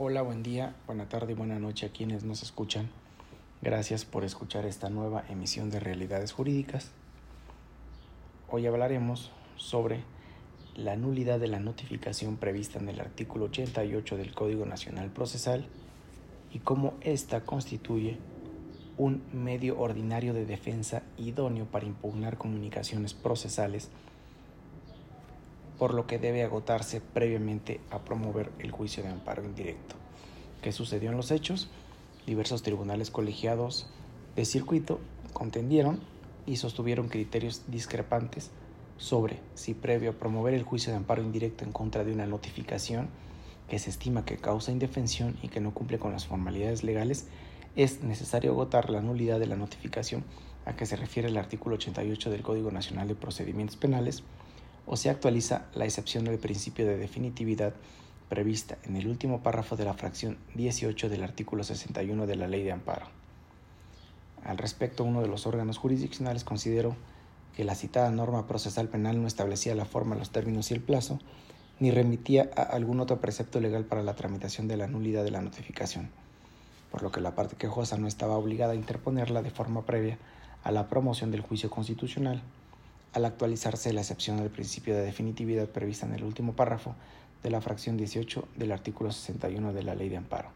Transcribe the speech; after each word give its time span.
Hola, 0.00 0.22
buen 0.22 0.44
día, 0.44 0.76
buena 0.86 1.08
tarde 1.08 1.32
y 1.32 1.34
buena 1.34 1.58
noche 1.58 1.86
a 1.86 1.88
quienes 1.88 2.22
nos 2.22 2.44
escuchan. 2.44 2.88
Gracias 3.62 4.04
por 4.04 4.22
escuchar 4.22 4.64
esta 4.64 4.90
nueva 4.90 5.24
emisión 5.28 5.70
de 5.70 5.80
Realidades 5.80 6.30
Jurídicas. 6.30 6.92
Hoy 8.48 8.68
hablaremos 8.68 9.32
sobre 9.56 10.04
la 10.76 10.94
nulidad 10.94 11.40
de 11.40 11.48
la 11.48 11.58
notificación 11.58 12.36
prevista 12.36 12.78
en 12.78 12.88
el 12.88 13.00
artículo 13.00 13.46
88 13.46 14.16
del 14.16 14.32
Código 14.32 14.64
Nacional 14.66 15.10
Procesal 15.10 15.66
y 16.52 16.60
cómo 16.60 16.94
ésta 17.00 17.40
constituye 17.40 18.18
un 18.98 19.24
medio 19.32 19.80
ordinario 19.80 20.32
de 20.32 20.46
defensa 20.46 21.02
idóneo 21.16 21.64
para 21.64 21.86
impugnar 21.86 22.38
comunicaciones 22.38 23.14
procesales, 23.14 23.90
por 25.78 25.94
lo 25.94 26.06
que 26.06 26.18
debe 26.18 26.42
agotarse 26.42 27.00
previamente 27.00 27.80
a 27.90 28.00
promover 28.00 28.50
el 28.58 28.70
juicio 28.72 29.02
de 29.02 29.10
amparo 29.10 29.44
indirecto. 29.44 29.94
¿Qué 30.62 30.72
sucedió 30.72 31.10
en 31.10 31.16
los 31.16 31.30
hechos? 31.30 31.68
Diversos 32.26 32.62
tribunales 32.62 33.10
colegiados 33.10 33.88
de 34.34 34.44
circuito 34.44 35.00
contendieron 35.32 36.00
y 36.46 36.56
sostuvieron 36.56 37.08
criterios 37.08 37.62
discrepantes 37.68 38.50
sobre 38.96 39.38
si 39.54 39.74
previo 39.74 40.10
a 40.10 40.14
promover 40.14 40.54
el 40.54 40.64
juicio 40.64 40.90
de 40.90 40.96
amparo 40.98 41.22
indirecto 41.22 41.64
en 41.64 41.72
contra 41.72 42.04
de 42.04 42.12
una 42.12 42.26
notificación 42.26 43.08
que 43.68 43.78
se 43.78 43.90
estima 43.90 44.24
que 44.24 44.38
causa 44.38 44.72
indefensión 44.72 45.38
y 45.42 45.48
que 45.48 45.60
no 45.60 45.72
cumple 45.72 45.98
con 45.98 46.10
las 46.10 46.26
formalidades 46.26 46.82
legales, 46.82 47.28
es 47.76 48.02
necesario 48.02 48.50
agotar 48.52 48.90
la 48.90 49.02
nulidad 49.02 49.38
de 49.38 49.46
la 49.46 49.56
notificación 49.56 50.24
a 50.64 50.74
que 50.74 50.86
se 50.86 50.96
refiere 50.96 51.28
el 51.28 51.36
artículo 51.36 51.76
88 51.76 52.30
del 52.30 52.42
Código 52.42 52.70
Nacional 52.70 53.08
de 53.08 53.14
Procedimientos 53.14 53.76
Penales 53.76 54.24
o 54.88 54.96
se 54.96 55.10
actualiza 55.10 55.66
la 55.74 55.84
excepción 55.84 56.24
del 56.24 56.38
principio 56.38 56.86
de 56.86 56.96
definitividad 56.96 57.74
prevista 58.30 58.78
en 58.84 58.96
el 58.96 59.06
último 59.06 59.42
párrafo 59.42 59.76
de 59.76 59.84
la 59.84 59.92
fracción 59.92 60.38
18 60.54 61.10
del 61.10 61.22
artículo 61.22 61.62
61 61.62 62.26
de 62.26 62.36
la 62.36 62.48
Ley 62.48 62.62
de 62.64 62.72
Amparo. 62.72 63.06
Al 64.44 64.56
respecto, 64.56 65.04
uno 65.04 65.20
de 65.20 65.28
los 65.28 65.46
órganos 65.46 65.76
jurisdiccionales 65.76 66.42
consideró 66.42 66.96
que 67.54 67.64
la 67.64 67.74
citada 67.74 68.10
norma 68.10 68.46
procesal 68.46 68.88
penal 68.88 69.20
no 69.20 69.28
establecía 69.28 69.74
la 69.74 69.84
forma, 69.84 70.16
los 70.16 70.30
términos 70.30 70.70
y 70.70 70.74
el 70.74 70.80
plazo, 70.80 71.18
ni 71.80 71.90
remitía 71.90 72.50
a 72.56 72.62
algún 72.62 73.00
otro 73.00 73.20
precepto 73.20 73.60
legal 73.60 73.84
para 73.84 74.02
la 74.02 74.14
tramitación 74.14 74.68
de 74.68 74.78
la 74.78 74.86
nulidad 74.86 75.22
de 75.22 75.30
la 75.30 75.42
notificación, 75.42 76.08
por 76.90 77.02
lo 77.02 77.12
que 77.12 77.20
la 77.20 77.34
parte 77.34 77.56
quejosa 77.56 77.98
no 77.98 78.06
estaba 78.06 78.36
obligada 78.38 78.72
a 78.72 78.76
interponerla 78.76 79.42
de 79.42 79.50
forma 79.50 79.84
previa 79.84 80.18
a 80.64 80.72
la 80.72 80.88
promoción 80.88 81.30
del 81.30 81.42
juicio 81.42 81.68
constitucional, 81.68 82.42
al 83.18 83.24
actualizarse 83.24 83.92
la 83.92 84.00
excepción 84.00 84.36
del 84.36 84.48
principio 84.48 84.94
de 84.94 85.02
definitividad 85.02 85.66
prevista 85.66 86.06
en 86.06 86.14
el 86.14 86.22
último 86.22 86.52
párrafo 86.52 86.94
de 87.42 87.50
la 87.50 87.60
fracción 87.60 87.96
18 87.96 88.46
del 88.56 88.70
artículo 88.70 89.10
61 89.10 89.72
de 89.72 89.82
la 89.82 89.96
Ley 89.96 90.08
de 90.08 90.18
Amparo. 90.18 90.50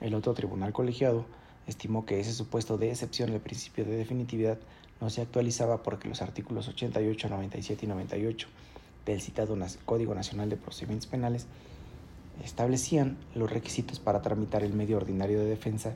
El 0.00 0.14
otro 0.14 0.32
tribunal 0.32 0.72
colegiado 0.72 1.26
estimó 1.66 2.06
que 2.06 2.20
ese 2.20 2.32
supuesto 2.32 2.78
de 2.78 2.90
excepción 2.90 3.32
del 3.32 3.40
principio 3.40 3.84
de 3.84 3.96
definitividad 3.96 4.56
no 5.00 5.10
se 5.10 5.20
actualizaba 5.20 5.82
porque 5.82 6.08
los 6.08 6.22
artículos 6.22 6.68
88, 6.68 7.28
97 7.28 7.84
y 7.84 7.88
98 7.88 8.48
del 9.04 9.20
citado 9.20 9.56
Código 9.84 10.14
Nacional 10.14 10.48
de 10.48 10.56
Procedimientos 10.56 11.08
Penales 11.08 11.46
establecían 12.44 13.16
los 13.34 13.50
requisitos 13.50 13.98
para 13.98 14.22
tramitar 14.22 14.62
el 14.62 14.74
medio 14.74 14.96
ordinario 14.96 15.40
de 15.40 15.46
defensa, 15.46 15.94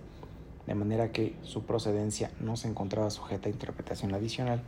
de 0.66 0.74
manera 0.74 1.12
que 1.12 1.36
su 1.44 1.62
procedencia 1.62 2.32
no 2.40 2.56
se 2.56 2.66
encontraba 2.66 3.10
sujeta 3.10 3.48
a 3.48 3.52
interpretación 3.52 4.12
adicional 4.12 4.60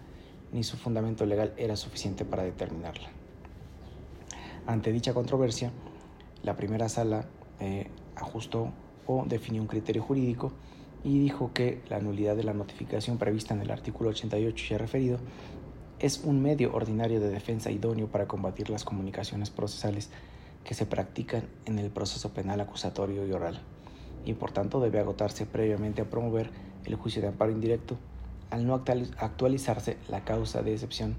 ni 0.53 0.63
su 0.63 0.77
fundamento 0.77 1.27
legal 1.27 1.53
era 1.57 1.77
suficiente 1.77 2.25
para 2.25 2.43
determinarla. 2.45 3.09
Ante 4.67 4.93
dicha 4.93 5.15
controversia, 5.15 5.73
la 6.43 6.57
primera 6.57 6.89
sala 6.89 7.27
eh, 7.59 7.89
ajustó 8.17 8.71
o 9.07 9.25
definió 9.27 9.63
un 9.63 9.69
criterio 9.69 10.03
jurídico 10.03 10.53
y 11.05 11.19
dijo 11.19 11.53
que 11.53 11.81
la 11.89 11.99
nulidad 12.01 12.37
de 12.37 12.45
la 12.45 12.53
notificación 12.53 13.19
prevista 13.19 13.55
en 13.55 13.63
el 13.63 13.71
artículo 13.71 14.11
88 14.11 14.67
ya 14.71 14.79
referido 14.79 15.19
es 15.99 16.23
un 16.25 16.43
medio 16.43 16.75
ordinario 16.75 17.21
de 17.21 17.31
defensa 17.31 17.71
idóneo 17.71 18.09
para 18.09 18.27
combatir 18.27 18.71
las 18.71 18.85
comunicaciones 18.85 19.51
procesales 19.51 20.11
que 20.65 20.75
se 20.75 20.87
practican 20.87 21.45
en 21.65 21.79
el 21.79 21.91
proceso 21.91 22.33
penal 22.33 22.61
acusatorio 22.61 23.27
y 23.27 23.33
oral, 23.33 23.61
y 24.25 24.35
por 24.35 24.53
tanto 24.53 24.81
debe 24.81 25.01
agotarse 25.01 25.47
previamente 25.47 26.03
a 26.03 26.11
promover 26.11 26.51
el 26.85 26.95
juicio 26.97 27.23
de 27.23 27.29
amparo 27.29 27.53
indirecto 27.53 27.97
al 28.53 28.67
no 28.67 28.75
actualizarse 28.75 29.97
la 30.09 30.25
causa 30.25 30.63
de 30.63 30.75
excepción 30.75 31.17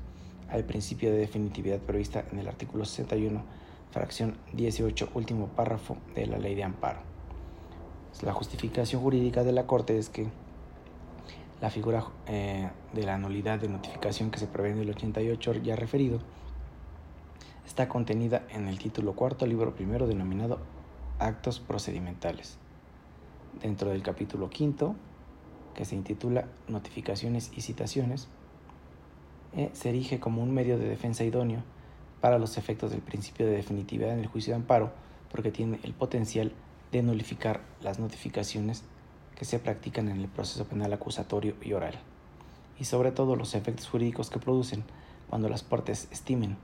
al 0.50 0.64
principio 0.66 1.12
de 1.12 1.18
definitividad 1.18 1.80
prevista 1.80 2.24
en 2.32 2.38
el 2.38 2.48
artículo 2.48 2.86
61, 2.86 3.44
fracción 3.90 4.38
18, 4.54 5.10
último 5.16 5.48
párrafo 5.48 5.98
de 6.14 6.28
la 6.28 6.38
ley 6.38 6.54
de 6.54 6.64
amparo. 6.64 7.00
La 8.22 8.34
justificación 8.34 9.02
jurídica 9.02 9.44
de 9.44 9.52
la 9.52 9.66
Corte 9.66 9.98
es 9.98 10.10
que 10.10 10.28
la 11.60 11.72
figura 11.72 12.06
eh, 12.28 12.70
de 12.94 13.04
la 13.04 13.18
nulidad 13.18 13.58
de 13.58 13.68
notificación 13.68 14.30
que 14.30 14.38
se 14.38 14.46
prevé 14.46 14.70
en 14.70 14.78
el 14.78 14.92
88 14.92 15.54
ya 15.64 15.76
referido 15.76 16.20
está 17.66 17.90
contenida 17.90 18.44
en 18.50 18.68
el 18.68 18.78
título 18.78 19.14
cuarto, 19.14 19.48
libro 19.48 19.74
primero, 19.74 20.06
denominado 20.06 20.60
Actos 21.18 21.60
Procedimentales. 21.60 22.60
Dentro 23.60 23.90
del 23.90 24.04
capítulo 24.04 24.52
quinto, 24.52 24.96
que 25.74 25.86
se 25.86 25.96
intitula 25.96 26.46
Notificaciones 26.68 27.52
y 27.56 27.62
Citaciones, 27.62 28.28
eh, 29.56 29.70
se 29.74 29.90
erige 29.90 30.20
como 30.20 30.42
un 30.42 30.54
medio 30.54 30.78
de 30.78 30.88
defensa 30.88 31.24
idóneo 31.24 31.62
para 32.22 32.40
los 32.40 32.58
efectos 32.58 32.92
del 32.92 33.02
principio 33.02 33.46
de 33.46 33.54
definitividad 33.54 34.14
en 34.14 34.20
el 34.20 34.28
juicio 34.28 34.52
de 34.54 34.58
amparo, 34.62 34.92
porque 35.32 35.52
tiene 35.52 35.80
el 35.84 35.94
potencial 35.94 36.54
de 36.92 37.04
nulificar 37.04 37.62
las 37.82 38.00
notificaciones 38.00 38.84
que 39.36 39.46
se 39.46 39.60
practican 39.60 40.10
en 40.10 40.20
el 40.20 40.28
proceso 40.28 40.66
penal 40.66 40.94
acusatorio 40.94 41.56
y 41.62 41.74
oral, 41.74 42.00
y 42.80 42.86
sobre 42.86 43.12
todo 43.12 43.36
los 43.36 43.56
efectos 43.56 43.90
jurídicos 43.90 44.30
que 44.30 44.40
producen 44.40 44.84
cuando 45.30 45.50
las 45.50 45.64
partes 45.64 46.08
estimen, 46.12 46.58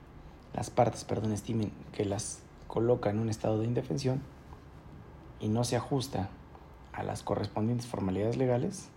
las 0.54 0.70
partes, 0.70 1.04
perdón, 1.04 1.34
estimen 1.34 1.72
que 1.92 2.06
las 2.06 2.40
coloca 2.68 3.10
en 3.10 3.20
un 3.20 3.30
estado 3.30 3.60
de 3.60 3.66
indefensión 3.66 4.22
y 5.40 5.48
no 5.48 5.64
se 5.64 5.76
ajusta 5.76 6.30
a 6.94 7.04
las 7.04 7.24
correspondientes 7.24 7.88
formalidades 7.88 8.38
legales, 8.38 8.90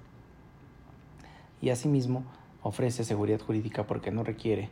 y 1.63 1.71
asimismo 1.71 2.25
ofrece 2.63 3.05
seguridad 3.05 3.41
jurídica 3.41 3.87
porque 3.87 4.11
no 4.11 4.25
requiere 4.25 4.69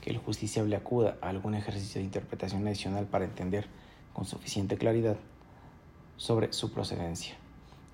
que 0.00 0.10
el 0.10 0.18
justiciable 0.18 0.76
acuda 0.76 1.16
a 1.22 1.30
algún 1.30 1.54
ejercicio 1.54 1.98
de 1.98 2.04
interpretación 2.04 2.66
adicional 2.66 3.06
para 3.06 3.24
entender 3.24 3.66
con 4.12 4.26
suficiente 4.26 4.76
claridad 4.76 5.16
sobre 6.18 6.52
su 6.52 6.72
procedencia. 6.72 7.34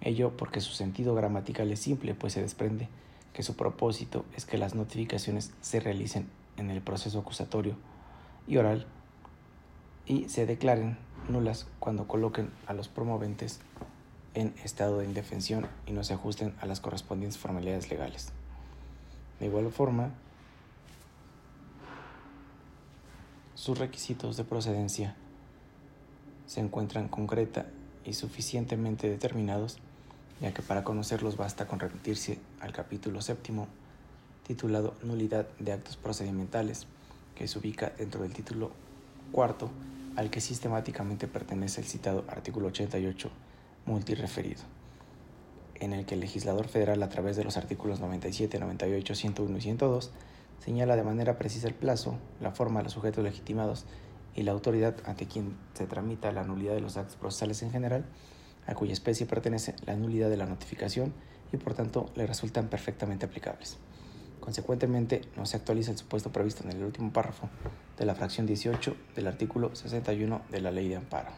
Ello 0.00 0.36
porque 0.36 0.60
su 0.60 0.72
sentido 0.72 1.14
gramatical 1.14 1.70
es 1.70 1.80
simple, 1.80 2.14
pues 2.14 2.32
se 2.32 2.42
desprende 2.42 2.88
que 3.32 3.44
su 3.44 3.54
propósito 3.54 4.24
es 4.36 4.44
que 4.44 4.58
las 4.58 4.74
notificaciones 4.74 5.52
se 5.60 5.78
realicen 5.78 6.28
en 6.56 6.70
el 6.70 6.82
proceso 6.82 7.20
acusatorio 7.20 7.76
y 8.48 8.56
oral 8.56 8.86
y 10.06 10.28
se 10.28 10.46
declaren 10.46 10.98
nulas 11.28 11.68
cuando 11.78 12.08
coloquen 12.08 12.50
a 12.66 12.72
los 12.72 12.88
promoventes 12.88 13.60
en 14.34 14.54
estado 14.64 14.98
de 14.98 15.06
indefensión 15.06 15.68
y 15.86 15.92
no 15.92 16.02
se 16.02 16.14
ajusten 16.14 16.54
a 16.60 16.66
las 16.66 16.80
correspondientes 16.80 17.38
formalidades 17.38 17.90
legales. 17.90 18.32
De 19.40 19.46
igual 19.46 19.72
forma, 19.72 20.10
sus 23.54 23.78
requisitos 23.78 24.36
de 24.36 24.44
procedencia 24.44 25.16
se 26.46 26.60
encuentran 26.60 27.08
concreta 27.08 27.66
y 28.04 28.12
suficientemente 28.14 29.08
determinados, 29.08 29.78
ya 30.40 30.52
que 30.52 30.62
para 30.62 30.84
conocerlos 30.84 31.36
basta 31.36 31.66
con 31.66 31.80
remitirse 31.80 32.38
al 32.60 32.72
capítulo 32.72 33.22
séptimo 33.22 33.66
titulado 34.46 34.94
Nulidad 35.02 35.46
de 35.58 35.72
actos 35.72 35.96
procedimentales, 35.96 36.86
que 37.34 37.48
se 37.48 37.58
ubica 37.58 37.92
dentro 37.96 38.22
del 38.22 38.32
título 38.32 38.72
cuarto 39.32 39.70
al 40.16 40.28
que 40.28 40.40
sistemáticamente 40.40 41.28
pertenece 41.28 41.80
el 41.80 41.86
citado 41.86 42.24
artículo 42.28 42.68
88 42.68 43.30
multireferido, 43.86 44.62
en 45.80 45.92
el 45.92 46.06
que 46.06 46.14
el 46.14 46.20
legislador 46.20 46.68
federal 46.68 47.02
a 47.02 47.08
través 47.08 47.36
de 47.36 47.44
los 47.44 47.56
artículos 47.56 48.00
97, 48.00 48.58
98, 48.58 49.14
101 49.14 49.58
y 49.58 49.60
102 49.60 50.10
señala 50.62 50.94
de 50.94 51.02
manera 51.02 51.38
precisa 51.38 51.68
el 51.68 51.74
plazo, 51.74 52.18
la 52.40 52.52
forma, 52.52 52.82
los 52.82 52.92
sujetos 52.92 53.24
legitimados 53.24 53.86
y 54.34 54.42
la 54.42 54.52
autoridad 54.52 54.94
ante 55.06 55.26
quien 55.26 55.56
se 55.74 55.86
tramita 55.86 56.32
la 56.32 56.44
nulidad 56.44 56.74
de 56.74 56.80
los 56.80 56.96
actos 56.96 57.16
procesales 57.16 57.62
en 57.62 57.70
general, 57.70 58.04
a 58.66 58.74
cuya 58.74 58.92
especie 58.92 59.26
pertenece 59.26 59.74
la 59.86 59.96
nulidad 59.96 60.28
de 60.30 60.36
la 60.36 60.46
notificación 60.46 61.12
y 61.52 61.56
por 61.56 61.74
tanto 61.74 62.10
le 62.14 62.26
resultan 62.26 62.68
perfectamente 62.68 63.26
aplicables. 63.26 63.78
Consecuentemente, 64.38 65.22
no 65.36 65.46
se 65.46 65.56
actualiza 65.56 65.90
el 65.90 65.98
supuesto 65.98 66.30
previsto 66.30 66.64
en 66.64 66.70
el 66.70 66.84
último 66.84 67.12
párrafo 67.12 67.48
de 67.98 68.04
la 68.04 68.14
fracción 68.14 68.46
18 68.46 68.96
del 69.14 69.26
artículo 69.26 69.74
61 69.74 70.42
de 70.50 70.60
la 70.60 70.70
Ley 70.70 70.88
de 70.88 70.96
Amparo. 70.96 71.30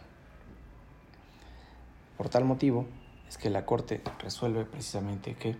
Por 2.17 2.29
tal 2.29 2.45
motivo, 2.45 2.87
es 3.33 3.39
que 3.39 3.49
la 3.49 3.65
Corte 3.65 4.03
resuelve 4.19 4.67
precisamente 4.67 5.35
que 5.37 5.57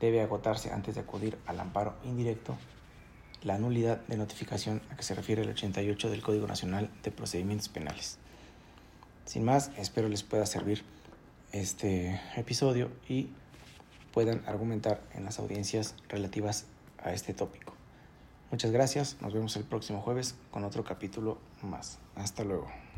debe 0.00 0.22
agotarse 0.22 0.72
antes 0.72 0.94
de 0.94 1.02
acudir 1.02 1.36
al 1.44 1.60
amparo 1.60 1.94
indirecto 2.04 2.56
la 3.42 3.58
nulidad 3.58 4.00
de 4.06 4.16
notificación 4.16 4.80
a 4.90 4.96
que 4.96 5.02
se 5.02 5.14
refiere 5.14 5.42
el 5.42 5.50
88 5.50 6.08
del 6.08 6.22
Código 6.22 6.46
Nacional 6.46 6.90
de 7.02 7.10
Procedimientos 7.10 7.68
Penales. 7.68 8.16
Sin 9.26 9.44
más, 9.44 9.70
espero 9.76 10.08
les 10.08 10.22
pueda 10.22 10.46
servir 10.46 10.82
este 11.52 12.18
episodio 12.34 12.90
y 13.06 13.28
puedan 14.10 14.42
argumentar 14.46 15.02
en 15.12 15.26
las 15.26 15.38
audiencias 15.38 15.94
relativas 16.08 16.64
a 16.96 17.12
este 17.12 17.34
tópico. 17.34 17.74
Muchas 18.50 18.70
gracias, 18.70 19.18
nos 19.20 19.34
vemos 19.34 19.54
el 19.56 19.64
próximo 19.64 20.00
jueves 20.00 20.34
con 20.50 20.64
otro 20.64 20.82
capítulo 20.82 21.36
más. 21.62 21.98
Hasta 22.14 22.42
luego. 22.42 22.89